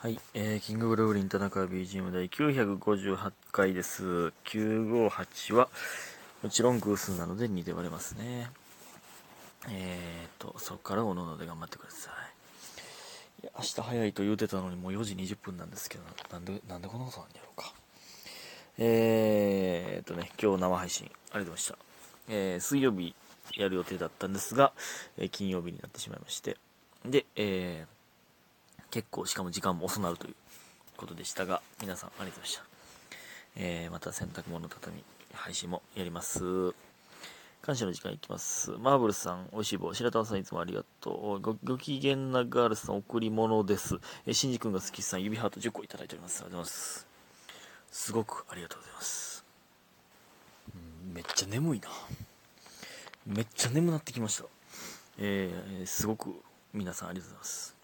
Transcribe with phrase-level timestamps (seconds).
[0.00, 4.32] はい、えー、キングブルーリン田中 BGM 第958回です。
[4.44, 5.68] 958は、
[6.40, 8.48] もちろん偶数なので2で割れますね。
[9.68, 12.12] えーと、そこからおのので頑張ってくださ
[13.42, 13.42] い。
[13.42, 17.72] いや、明日早いと言うてたのにもう4時20分なんですけど、なんで、なんでこんなことなんやろうか。
[18.78, 21.78] えーとね、今日生配信、ありがとうございました。
[22.28, 23.16] えー、水曜日
[23.56, 24.72] やる予定だったんですが、
[25.16, 26.56] えー金曜日になってしまいまして。
[27.04, 27.97] で、えー、
[28.90, 30.34] 結構しかも時間も遅なるという
[30.96, 32.64] ことでしたが皆さんありがとうございました、
[33.56, 36.74] えーまた洗濯物畳み配信もやります。
[37.60, 38.70] 感謝の時間いきます。
[38.72, 41.40] マーブルさんおいしい棒白玉さんいつもありがとう。
[41.40, 43.96] ごご機嫌なガールさん贈り物です。
[44.26, 46.40] えーしんじ君が好きさん指ハート10個いただいております。
[46.40, 47.06] ありがとうございます。
[47.90, 49.44] すごくありがとうございます。
[51.12, 51.88] めっちゃ眠いな。
[53.26, 54.44] めっちゃ眠なってきました。
[55.18, 56.34] えー、すごく
[56.72, 57.77] 皆さんありがとうございます。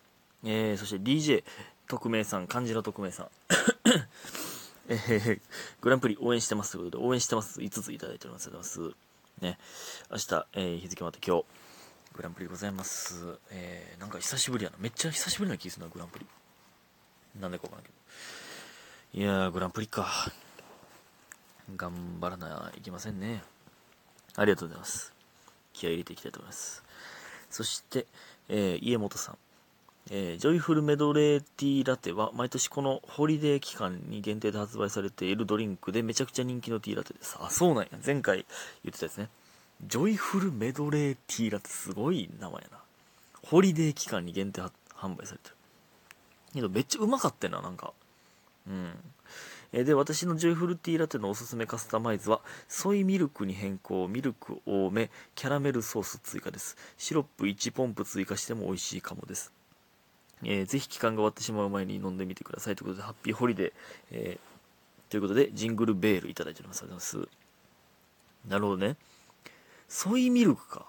[0.44, 1.44] えー、そして DJ
[1.88, 3.28] 特命さん、漢字の特命さん。
[4.88, 5.40] えー、
[5.80, 7.60] グランプリ応援してますということで、応援してます。
[7.60, 8.48] 5ついただいております。
[8.48, 9.04] ありがとうございます。
[9.40, 9.58] ね。
[10.10, 11.44] 明日、えー、日付また今日、
[12.14, 13.38] グランプリございます。
[13.50, 14.76] えー、なんか久しぶりやな。
[14.78, 16.26] めっちゃ久しぶりな気がするな、グランプリ。
[17.40, 17.90] なんでかわからんけ
[19.14, 19.20] ど。
[19.20, 20.06] いやー、グランプリか。
[21.76, 23.42] 頑張らないけませんね。
[24.36, 25.12] ありがとうございます。
[25.72, 26.84] 気合い入れていきたいと思います。
[27.50, 28.06] そして、
[28.48, 29.38] えー、家元さん。
[30.10, 37.36] えージョイフルメドレーティーラテは毎年このホリデー期間に限定で発売されているドリンクでめちゃくちゃ人気のティーラテです。
[37.40, 37.88] あ、そうなんや。
[38.04, 38.44] 前回
[38.84, 39.28] 言ってたやつね。
[39.86, 42.78] ジョイフルメドレーティーラテすごい名前やな。
[43.42, 44.62] ホリデー期間に限定
[44.94, 45.56] 販売されてる。
[46.54, 47.92] けどめっちゃうまかったな、なんか。
[48.68, 48.92] うん。
[49.72, 56.76] えで、私のジョイフルティーラテのおすすめカスタマイズは、ソイミルクに変更、ミルク多め、キャラメルソース追加です。
[56.96, 59.52] シロップ1ポンプ追加しても美味しいかもです。
[60.44, 63.72] えーぜひ期間が終わってしまう前に飲んでみてくださいということで、ハッピーホリデー、
[64.12, 64.54] えー
[65.10, 66.82] ということで、ジングルベールいただいております。
[66.82, 68.48] ありがとうございます。
[68.48, 68.96] なるほどね。
[69.88, 70.86] ソイミルクか。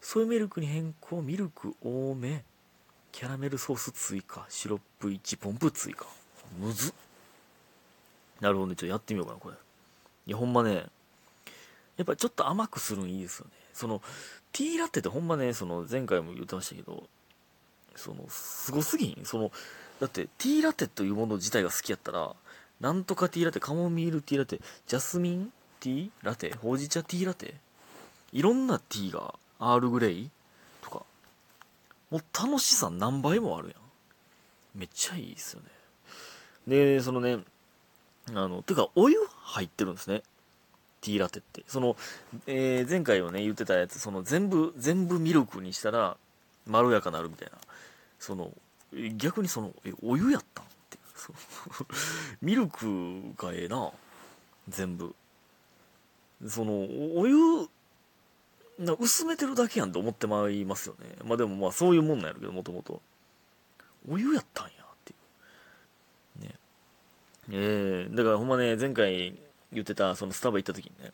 [0.00, 2.44] ソイミルクに変更、ミルク多め、
[3.10, 6.06] キャラメルソース追加、シロップ1ポンプ追加。
[6.58, 6.92] むずっ。
[8.40, 8.76] なるほどね。
[8.76, 9.56] ちょっとやってみようかな、これ。
[10.26, 10.86] いや、ほんまね、
[11.96, 13.52] やっぱちょっと甘くするんいいですよね。
[13.72, 14.00] その、
[14.52, 17.08] ティーラテってほんまね、その、前回も言ってましたけど、
[17.96, 19.24] そのすごすぎん？
[19.24, 19.50] その
[20.00, 22.32] だってティーラテというもの自体が好きやったら
[22.80, 27.54] なんとかティーラテカモミールティーラテジャスミンティーラテほうじ茶ティーラテ
[28.32, 30.30] いろんなティーがアールグレイ
[30.82, 31.02] とか
[32.10, 33.76] もう楽しさ何倍もあるやん。
[34.78, 35.66] めっちゃいいですよね。
[36.68, 37.38] でそのね
[38.34, 40.22] あのてかお湯入ってるんですね。
[41.00, 41.62] ティーラテって。
[41.66, 41.96] その、
[42.46, 46.16] えー前回はね言ってたやつその全部全部ミルクにしたら
[46.66, 47.56] まろやかなるみたいな。
[48.18, 48.52] その
[49.16, 50.64] 逆にそのえお湯やったん？
[50.64, 50.98] って。
[52.42, 53.90] ミルクがええな。
[54.68, 55.14] 全部。
[56.46, 56.72] その
[57.16, 57.68] お湯
[58.78, 61.16] な薄めてるだけやんと思ってまいますよね。
[61.24, 63.02] まあでもまあそういうもんなんやろけどもともと
[64.08, 64.74] お湯やったんやっ
[65.04, 65.16] てい
[66.40, 66.44] う。
[66.44, 66.54] ね。
[67.50, 69.36] えー、だからほんまね前回
[69.72, 71.12] 言ってたそのスタバ行った時にね。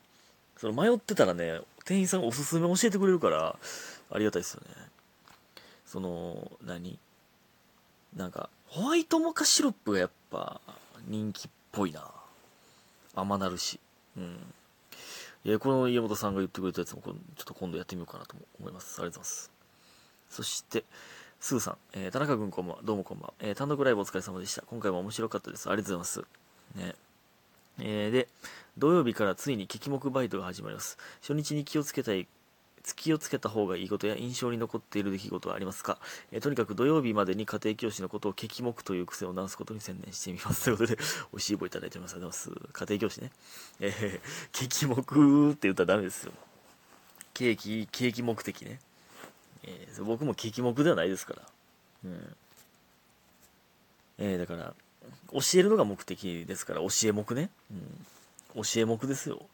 [0.59, 3.57] その迷ってたらね店員さんがおすすめ教えてくれるから
[4.11, 4.94] ありがたいですよね。
[5.95, 6.99] その何？
[8.17, 10.61] なんかホワイトモカシロップがやっぱ
[11.07, 12.11] 人気っぽいな。
[13.15, 13.79] 甘なるし。
[14.17, 14.37] うん。
[15.45, 19.01] いやこの家元さんが言ってくれたやつもちょっと今度やってみようかなと思います。
[19.01, 19.53] ありがとうございます。
[20.31, 20.83] そして
[21.39, 22.83] スーさん、えー田中君こんばんは。
[22.83, 24.63] どうもこんばんは、えー単独ライブお疲れ様でした。
[24.63, 25.71] 今回も面白かったです。
[25.71, 26.25] ありがとうございま
[26.75, 26.85] す。
[26.89, 26.97] ね。
[27.79, 28.27] えーで
[28.79, 30.99] 土曜日からついに激目バイトが始まります。
[31.21, 32.27] 初日に気をつけたい
[32.93, 35.99] 気をつけた方がいいことや印象に残っている出来事はありますか、
[36.33, 40.65] えーとにかく土曜日までに家庭教師のことを激目という癖を直すことに専念してみます。
[40.65, 42.13] ということで美味しい棒いただいております。
[42.13, 42.85] ありがとうございます。
[42.85, 43.31] 家庭教師ね。
[43.81, 46.33] えー、激目って言ったらダメですよ。
[47.33, 48.81] ケーキケーキ目的ね、
[49.65, 51.43] えー僕も激目ではないですから。
[52.05, 52.37] うん。
[54.19, 54.75] えーだから
[55.33, 58.07] 教えるのが目的ですから教え目ね、うん、
[58.55, 59.47] 教え目ですよ。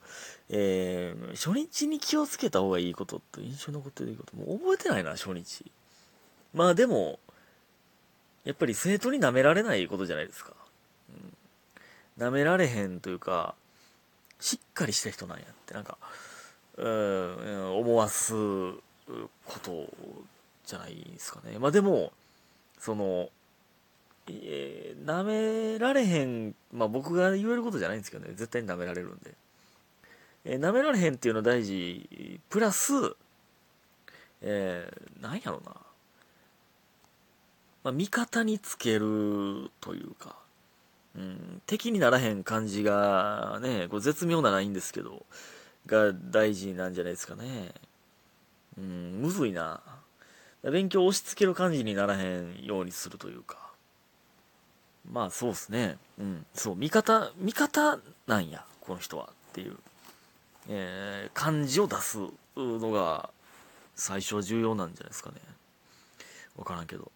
[0.48, 4.36] えー初日に気をつけた方がいいことと印象に残ってること。
[4.36, 5.64] もう覚えてないな初日。
[6.54, 7.18] まあでも
[8.44, 10.52] やっぱり生徒に舐められないことじゃないですか、
[12.18, 13.54] うん、舐められへんというか
[14.40, 15.74] しっかりした人なんやって。
[15.74, 15.98] なんか
[16.76, 19.88] うん思わすこと
[20.66, 21.58] じゃないですかね。
[21.58, 22.12] まあでも
[22.78, 23.28] その
[24.42, 29.34] えー舐められへんまあ僕が言えることじゃないんですけどね絶対に舐められるんで
[30.44, 32.92] えー舐められへんっていうの大事プラス
[34.42, 35.74] えー、なんやろな
[37.82, 40.36] まあ、味方につけるというか、
[41.16, 45.24] うん、敵にならへん感じがね、これ絶妙なラインですけど、
[45.86, 47.72] が大事なんじゃないですかね。
[48.76, 49.80] うん、むずいな。
[50.62, 53.59] 勉強を押し付ける感じにならへんようにするというか。
[55.08, 55.96] まあそうっすね。
[56.18, 56.46] うん。
[56.54, 59.76] そう、味方、味方なんや、この人はっていう、
[60.68, 62.18] えー、感じを出す
[62.56, 63.30] のが
[63.94, 65.36] 最初は重要なんじゃないですかね。
[66.56, 67.10] わからんけど。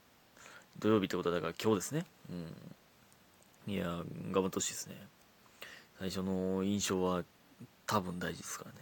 [0.78, 2.06] 土曜日ってことはだから今日ですね。
[3.66, 3.72] うん。
[3.72, 3.86] いや、
[4.30, 4.96] 頑張ってほしいですね。
[5.98, 7.22] 最初の印象は
[7.86, 8.76] 多分大事ですからね。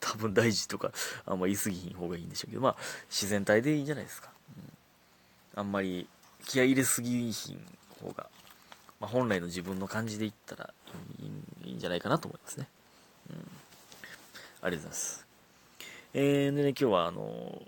[0.00, 0.92] 多分大事とか、
[1.24, 2.76] あんま言い過ぎひん方がいいんでしょうけど、まあ、
[3.08, 4.30] 自然体でいいんじゃないですか。
[4.56, 6.06] うん、あんまり
[6.44, 8.28] 気合入れすぎひん方が、
[9.00, 10.72] まあ、本来の自分の感じでいったら
[11.64, 12.68] いいんじゃないかなと思いますね。
[13.30, 13.36] うん。
[13.36, 13.48] ありが
[14.62, 15.26] とうございます。
[16.14, 17.62] えー、でね、今日はあの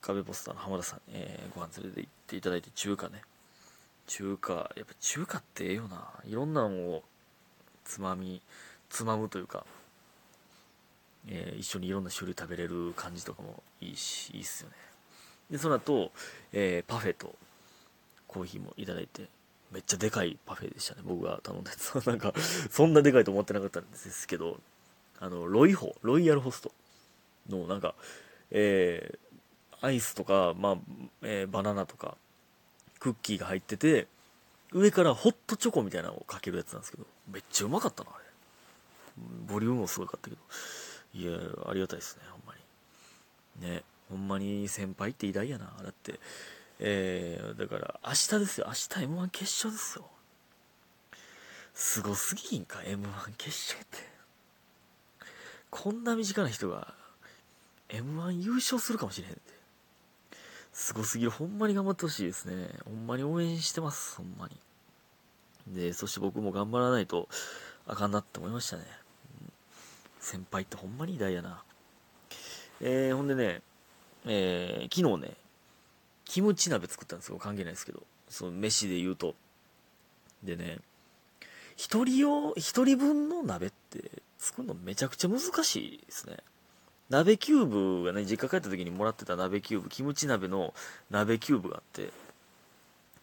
[0.00, 3.22] 壁ポスターの浜田さん、えー、ご飯連れて行っていただいて中華ね。
[4.06, 6.08] 中華、やっぱ中華ってええよな。
[6.26, 7.04] いろんなのを
[7.84, 8.40] つまみ、
[8.88, 9.64] つまむというか、
[11.28, 14.76] えー、一緒にいろんな種類食べれる感じとかもいいし、いいっすよね。
[15.50, 16.10] で、その後、
[16.52, 17.34] えー、パフェと
[18.26, 19.28] コーヒーもいただいて、
[19.72, 21.94] めっちゃでかいパフェでしたね、僕が頼んだやつ。
[22.06, 22.32] なんか、
[22.70, 24.60] そんなでかいと思ってなかったんですけど、
[25.20, 26.72] あの、ロイホ、ロイヤルホスト
[27.48, 27.94] の、なんか、
[28.50, 30.76] えー、アイスとか、まあ、
[31.22, 32.16] えー、バナナとか、
[32.98, 34.08] クッキーが入ってて、
[34.72, 38.24] 上からホットチョコみたいなのをかけるやつなんですけど、めっちゃうまかったな、あれ。
[39.46, 40.42] ボリュームもすごかったけど。
[41.14, 42.54] いや、ありがたいですね、ほんま
[43.60, 43.68] に。
[43.68, 45.72] ね、ほんまに先輩って偉大やな。
[45.82, 46.20] だって、
[46.80, 48.66] えー、だから明日ですよ。
[48.68, 50.04] 明日 M1 決勝ですよ。
[51.74, 52.96] すごすぎんか、M1
[53.36, 53.98] 決勝って。
[55.70, 56.94] こんな身近な人が
[57.88, 59.40] M1 優勝するかもしれへんって。
[60.72, 61.30] すごすぎる。
[61.30, 62.68] ほんまに頑張ってほしいですね。
[62.84, 64.16] ほんまに応援してます。
[64.16, 64.56] ほんまに。
[65.74, 67.28] で、そして僕も頑張らないと
[67.86, 68.84] あかんなって思いましたね。
[70.20, 71.62] 先輩ってほんまに偉大やな。
[72.80, 73.62] えー、ほんでね、
[74.26, 75.36] えー、昨日ね、
[76.28, 77.38] キムチ鍋作ったんですよ。
[77.38, 78.02] 関係ないですけど。
[78.28, 79.34] その飯で言うと。
[80.44, 80.78] でね、
[81.76, 86.36] 一人用、一人分の鍋って作るのめちゃくちゃ難しいですね。
[87.08, 87.66] 鍋キュー
[88.00, 90.74] ブがね、実家帰った時にもらってた鍋キューブ、キムチ鍋の
[91.10, 92.10] 鍋キューブがあって、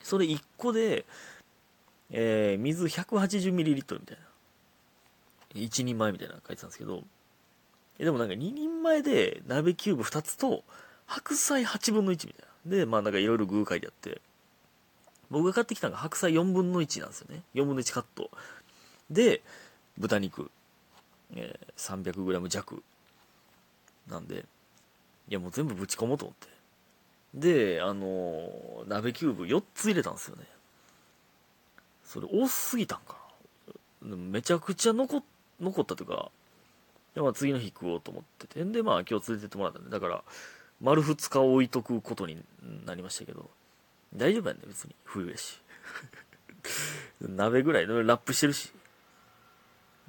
[0.02, 1.06] それ1個で、
[2.10, 5.62] えー、水 180ml みたいな。
[5.62, 7.04] 1人前みたいなの書いてたんですけど、
[8.00, 10.64] でもなんか2人前で鍋キューブ2つと、
[11.06, 12.55] 白菜8分の1みたいな。
[12.66, 14.22] で、まあなんかいろいろ具書いてあって、
[15.30, 17.42] 僕が買ってきたのが白菜4分の1なんですよね。
[17.54, 18.30] 4分の1カット。
[19.10, 19.42] で、
[19.98, 20.52] 豚肉、
[21.36, 22.84] えー、300g 弱。
[24.08, 24.46] なんで、
[25.30, 26.56] いやもう全部ぶち込もうと思って。
[27.34, 30.44] で、あのー、鍋キューブ4つ入れたんですよね。
[32.04, 33.18] それ多すぎたんか
[34.04, 34.16] な。
[34.16, 35.24] めちゃくちゃ残っ
[35.60, 36.32] 残ったというか、
[37.14, 40.24] でまあ、次の日食おうと思ってて、んで、まあ、今日連れてってもらったんで、だから、
[40.82, 42.44] 丸2日置いとくことに
[42.86, 43.50] なりましたけど、
[44.14, 44.96] 大丈夫やね、別に。
[45.04, 45.60] 冬やし。
[47.22, 48.72] 鍋ぐらい、ラップしてるし。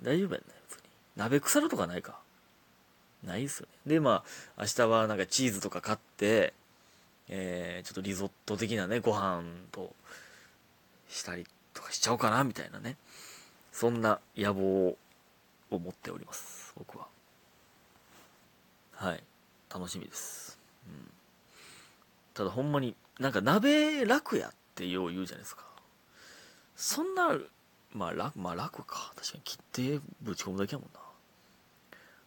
[0.00, 0.82] 大丈夫やね、別に。
[1.16, 2.20] 鍋腐るとかないか。
[3.22, 3.94] ないっすよね。
[3.94, 4.24] で、ま
[4.56, 6.54] あ、明日はなんかチーズとか買って、
[7.28, 9.94] えー、ちょっとリゾット的なね、ご飯と
[11.08, 12.96] したりとかしちゃおうかな、みたいなね。
[13.76, 14.96] そんな野望
[15.70, 17.06] を持っております僕は
[18.94, 19.22] はい
[19.72, 20.45] 楽しみです、
[22.34, 25.64] ただほんまになんか鍋楽やってよう言うじゃないですか。
[26.76, 27.38] そんな
[27.94, 29.12] まあ楽まあ楽か。
[29.16, 29.58] 確かに切っ
[29.98, 31.00] てぶち込むだけやもんな。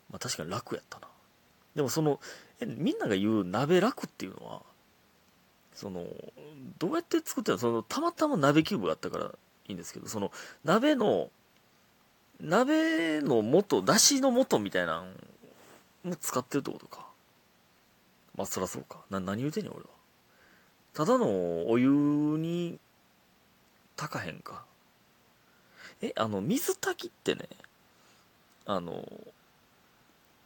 [0.10, 1.08] まあ確かに楽やったな。
[1.76, 2.20] でもその
[2.60, 4.62] えみんなが言う鍋楽っていうのは
[5.76, 6.06] その
[6.80, 7.60] どうやって作ってるの？
[7.60, 9.30] そのたまたま鍋キューブがあったからい
[9.68, 10.32] いんですけどその
[10.64, 11.30] 鍋の
[12.42, 17.09] 鍋の素、だしの素みたいなのも使ってるってことか。
[18.40, 19.00] まあ、そらそうか。
[19.10, 19.90] な、何言うてんねん、俺は。
[20.94, 22.80] ただのお湯に、
[23.98, 24.64] 炊かへんか。
[26.02, 27.50] え、あの、水炊きってね、
[28.66, 29.06] あの、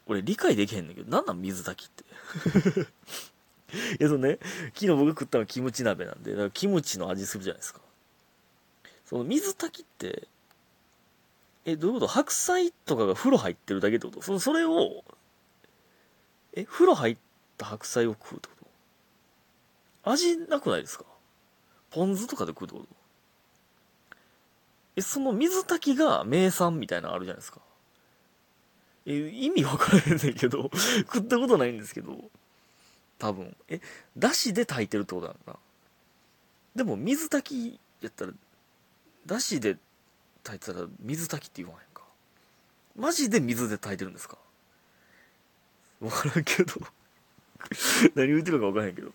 [0.08, 1.92] 俺理解できへんねんけど、なんなん水炊きっ
[2.74, 2.90] て。
[4.00, 4.40] いや、そのね、
[4.74, 7.80] 昨日僕食ったのはキムチ鍋なんで、だからキムチの味するじゃないですか。
[9.06, 10.28] その水炊きって、
[11.66, 12.08] え、どういうこと？
[12.08, 14.24] 白菜とかが風呂入ってるだけってこと？
[14.24, 15.04] そそれを、
[16.54, 17.22] え、風呂入って
[17.58, 18.56] た白菜を食うってこ
[20.04, 20.12] と？
[20.12, 21.06] 味なくないですか？
[21.92, 22.88] ポン酢とかで食うってこと？
[24.96, 27.60] え、その水炊きが名産みたいなのあるじゃないですか。
[29.06, 30.70] え、意味わからへんねんけど
[31.12, 32.30] 食ったことないんですけど、
[33.18, 33.56] 多分。
[33.68, 33.82] え、
[34.18, 35.60] だしで炊いてるってことなのかな。
[36.76, 38.34] でも水炊きやったら
[39.26, 39.78] だしで
[40.44, 42.04] 炊いてたら水炊きって言わへんか。
[42.96, 44.38] マジで水で炊いてるんですか？
[46.00, 46.74] 分からんけど。
[48.16, 49.12] 何言ってるか分からへんけど。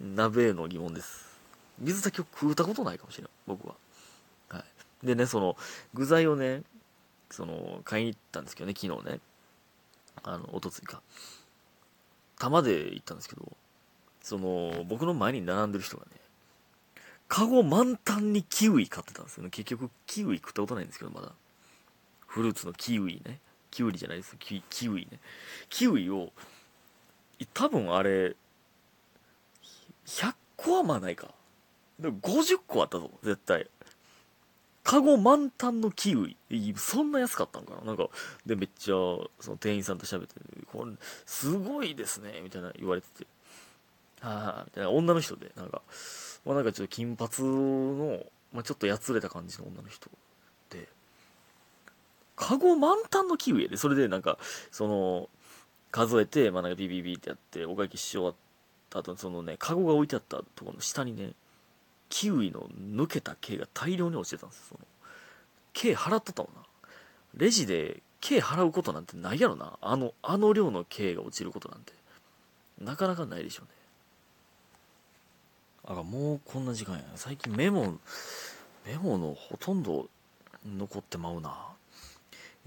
[0.00, 1.26] 鍋への疑問です。
[1.78, 3.30] 水炊きを食うたことないかもしれん。
[3.46, 3.74] 僕は。
[4.48, 4.60] は
[5.02, 5.06] い。
[5.06, 5.56] でねその
[5.94, 6.62] 具材をね
[7.30, 9.20] その買いに行ったんですけどね昨日ね。
[10.22, 11.02] あのおとついか。
[12.38, 13.56] 玉で行ったんですけど
[14.22, 16.12] その僕の前に並んでる人がね
[17.26, 19.50] カゴ満タンにキウイ買ってたんですよね。
[19.50, 21.32] 結局キウイ食ったことないんですけどまだ。
[22.26, 23.40] フルーツのキウイね。
[23.70, 24.36] キウリじゃないです。
[24.38, 25.18] キキウイね。
[25.68, 26.32] キウイを
[27.46, 28.36] 多分あれ
[30.06, 31.28] 100個はまあないか。
[31.98, 33.66] でも50個あったぞ絶対。
[34.84, 36.74] カゴ満タンのキウイ。
[36.76, 37.82] そんな安かったんかな。
[37.82, 38.08] なんか
[38.46, 40.34] でめっちゃその店員さんと喋って
[40.72, 40.92] これ
[41.26, 43.26] すごいですねみたいな言われてて。
[44.20, 45.82] はあみたいな女の人でなんか。
[46.46, 50.08] まあなんかちょっと金髪の、まあ、ちょっとやつれた感じの女の人
[50.70, 50.88] で。
[52.34, 53.76] カゴ満タンのキウイで。
[53.76, 54.38] それでなんか
[54.70, 55.28] その
[55.90, 58.34] 数えてまあなんかビビビってやってお会計し終わっ
[58.90, 61.32] た後そのねカゴが置いてあったところの下にね
[62.08, 64.80] キウイの抜けた毛が大量に落ちてたんですその。
[65.72, 66.62] 毛払っとったもんな。
[67.36, 69.78] レジで毛払うことなんてないやろな。
[69.80, 71.92] あのあの量の毛が落ちることなんて。
[72.80, 73.70] なかなかないでしょうね。
[75.84, 77.98] あらもうこんな時間や最近メモ
[78.86, 80.08] メモのほとんど
[80.66, 81.56] 残ってまうな、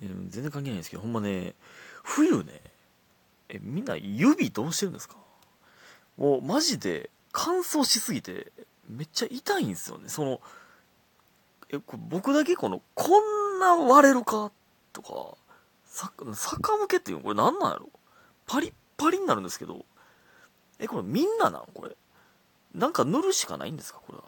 [0.01, 1.53] えー、全然関係ないんですけどほんまね
[2.03, 2.61] 冬ね
[3.51, 5.17] えみんな指どうしてるんですか？
[6.17, 8.51] もうマジで乾燥しすぎて
[8.89, 10.09] めっちゃ痛いんですよね。
[10.09, 10.41] その
[11.69, 14.51] えこ僕だけこのこんな割れるか？
[14.93, 15.37] とか
[15.93, 16.25] 逆
[16.77, 17.23] 向けっていうの？
[17.23, 17.89] これ何なんやろ？
[18.47, 19.85] パリッパリになるんですけど。
[20.79, 21.67] えこれみんななん？
[21.73, 21.95] これ。
[22.73, 23.99] なんか塗るしかないんですか？
[24.07, 24.23] これは。